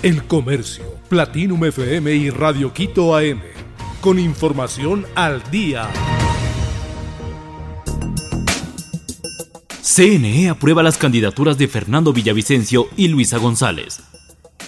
[0.00, 3.40] El Comercio, Platinum FM y Radio Quito AM.
[4.00, 5.88] Con información al día.
[9.82, 14.00] CNE aprueba las candidaturas de Fernando Villavicencio y Luisa González.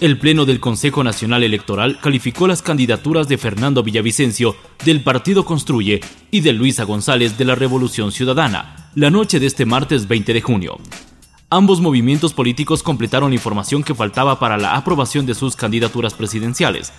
[0.00, 4.56] El Pleno del Consejo Nacional Electoral calificó las candidaturas de Fernando Villavicencio
[4.86, 6.00] del Partido Construye
[6.30, 10.40] y de Luisa González de la Revolución Ciudadana la noche de este martes 20 de
[10.40, 10.78] junio.
[11.50, 16.92] Ambos movimientos políticos completaron la información que faltaba para la aprobación de sus candidaturas presidenciales.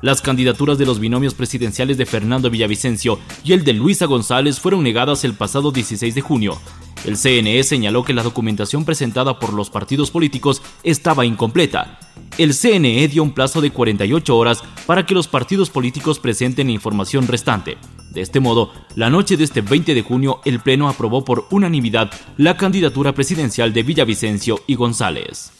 [0.00, 4.84] Las candidaturas de los binomios presidenciales de Fernando Villavicencio y el de Luisa González fueron
[4.84, 6.56] negadas el pasado 16 de junio.
[7.04, 11.98] El CNE señaló que la documentación presentada por los partidos políticos estaba incompleta.
[12.38, 16.74] El CNE dio un plazo de 48 horas para que los partidos políticos presenten la
[16.74, 17.76] información restante.
[18.16, 22.10] De este modo, la noche de este 20 de junio, el Pleno aprobó por unanimidad
[22.38, 25.52] la candidatura presidencial de Villavicencio y González.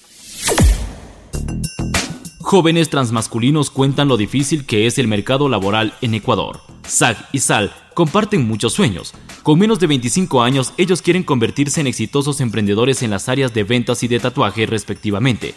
[2.41, 6.63] Jóvenes transmasculinos cuentan lo difícil que es el mercado laboral en Ecuador.
[6.89, 9.13] Zag y Sal comparten muchos sueños.
[9.43, 13.65] Con menos de 25 años, ellos quieren convertirse en exitosos emprendedores en las áreas de
[13.65, 15.55] ventas y de tatuaje respectivamente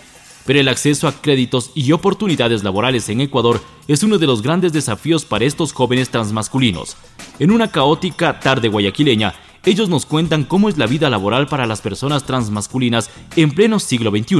[0.49, 4.73] pero el acceso a créditos y oportunidades laborales en Ecuador es uno de los grandes
[4.73, 6.97] desafíos para estos jóvenes transmasculinos.
[7.37, 11.81] En una caótica tarde guayaquileña, ellos nos cuentan cómo es la vida laboral para las
[11.81, 14.37] personas transmasculinas en pleno siglo XXI.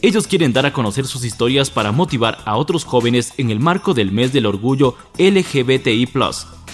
[0.00, 3.92] Ellos quieren dar a conocer sus historias para motivar a otros jóvenes en el marco
[3.92, 6.08] del mes del orgullo LGBTI.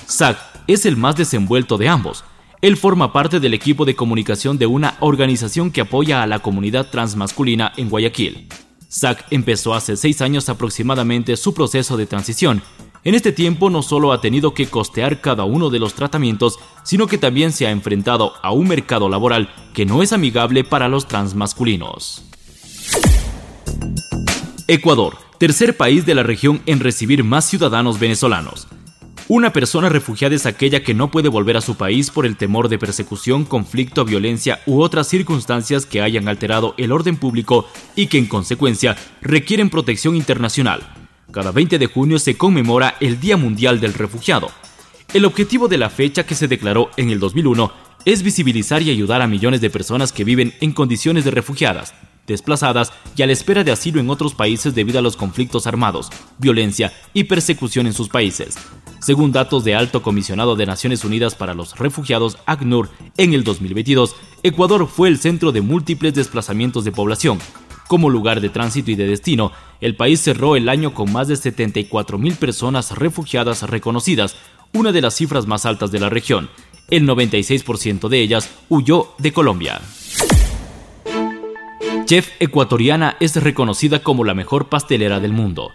[0.09, 2.23] Zach es el más desenvuelto de ambos,
[2.65, 6.89] él forma parte del equipo de comunicación de una organización que apoya a la comunidad
[6.89, 8.49] transmasculina en Guayaquil.
[8.91, 12.63] Zach empezó hace seis años aproximadamente su proceso de transición.
[13.03, 17.07] En este tiempo no solo ha tenido que costear cada uno de los tratamientos, sino
[17.07, 21.07] que también se ha enfrentado a un mercado laboral que no es amigable para los
[21.07, 22.25] transmasculinos.
[24.69, 28.69] Ecuador, tercer país de la región en recibir más ciudadanos venezolanos.
[29.27, 32.69] Una persona refugiada es aquella que no puede volver a su país por el temor
[32.69, 38.19] de persecución, conflicto, violencia u otras circunstancias que hayan alterado el orden público y que
[38.19, 40.83] en consecuencia requieren protección internacional.
[41.33, 44.51] Cada 20 de junio se conmemora el Día Mundial del Refugiado.
[45.15, 47.73] El objetivo de la fecha que se declaró en el 2001
[48.05, 51.95] es visibilizar y ayudar a millones de personas que viven en condiciones de refugiadas,
[52.27, 56.11] desplazadas y a la espera de asilo en otros países debido a los conflictos armados,
[56.37, 58.57] violencia y persecución en sus países.
[59.05, 62.89] Según datos de Alto Comisionado de Naciones Unidas para los Refugiados, ACNUR,
[63.19, 67.39] en el 2022, Ecuador fue el centro de múltiples desplazamientos de población.
[67.87, 71.35] Como lugar de tránsito y de destino, el país cerró el año con más de
[71.35, 74.37] 74.000 personas refugiadas reconocidas,
[74.73, 76.49] una de las cifras más altas de la región.
[76.89, 79.83] El 96% de ellas huyó de Colombia.
[82.07, 85.73] Chef ecuatoriana es reconocida como la mejor pastelera del mundo.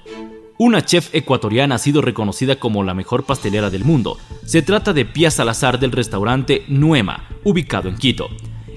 [0.61, 4.17] Una chef ecuatoriana ha sido reconocida como la mejor pastelera del mundo.
[4.43, 8.27] Se trata de Pia Salazar del restaurante Nuema, ubicado en Quito.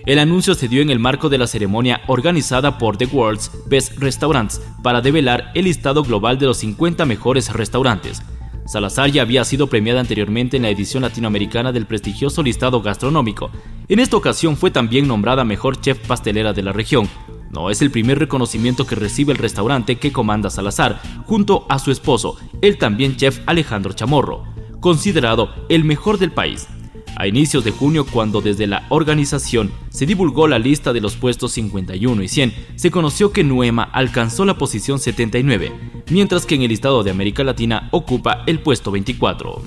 [0.06, 3.98] El anuncio se dio en el marco de la ceremonia organizada por The World's Best
[3.98, 8.22] Restaurants para develar el listado global de los 50 mejores restaurantes.
[8.65, 13.50] Salazar ya había sido premiada anteriormente en la edición latinoamericana del prestigioso listado gastronómico.
[13.88, 17.09] En esta ocasión fue también nombrada mejor chef pastelera de la región,
[17.53, 21.91] no es el primer reconocimiento que recibe el restaurante que comanda Salazar, junto a su
[21.91, 24.45] esposo, el también chef Alejandro Chamorro,
[24.81, 26.67] considerado el mejor del país.
[27.15, 31.53] A inicios de junio, cuando desde la organización se divulgó la lista de los puestos
[31.53, 35.73] 51 y 100, se conoció que Nuema alcanzó la posición 79,
[36.11, 39.63] mientras que en el listado de América Latina ocupa el puesto 24.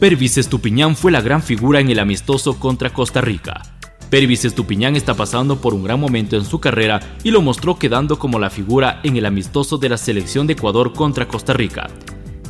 [0.00, 3.62] Pervis Estupiñán fue la gran figura en el amistoso contra Costa Rica.
[4.10, 8.18] Pervis Estupiñán está pasando por un gran momento en su carrera y lo mostró quedando
[8.18, 11.88] como la figura en el amistoso de la selección de Ecuador contra Costa Rica.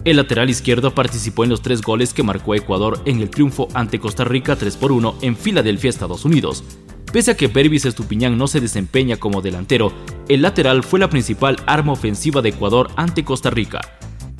[0.06, 4.00] El lateral izquierdo participó en los tres goles que marcó Ecuador en el triunfo ante
[4.00, 6.64] Costa Rica 3 por 1 en Filadelfia, Estados Unidos.
[7.12, 9.92] Pese a que Pervis Estupiñán no se desempeña como delantero,
[10.28, 13.80] el lateral fue la principal arma ofensiva de Ecuador ante Costa Rica.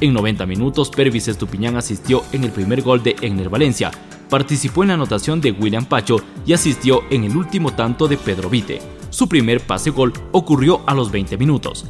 [0.01, 3.91] En 90 minutos, Pervis Estupiñán asistió en el primer gol de Egner Valencia,
[4.31, 6.17] participó en la anotación de William Pacho
[6.47, 8.81] y asistió en el último tanto de Pedro Vite.
[9.11, 11.85] Su primer pase gol ocurrió a los 20 minutos.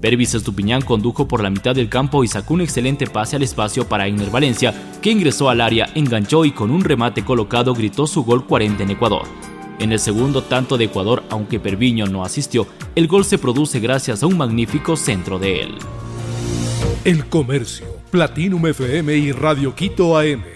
[0.00, 3.88] Pervis Estupiñán condujo por la mitad del campo y sacó un excelente pase al espacio
[3.88, 8.22] para Egner Valencia, que ingresó al área, enganchó y con un remate colocado gritó su
[8.22, 9.22] gol 40 en Ecuador.
[9.78, 14.22] En el segundo tanto de Ecuador, aunque Perviño no asistió, el gol se produce gracias
[14.22, 15.74] a un magnífico centro de él.
[17.04, 20.55] El Comercio, Platinum FM y Radio Quito AM